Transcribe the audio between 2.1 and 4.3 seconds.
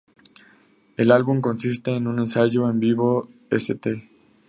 ensayo en vivo en St.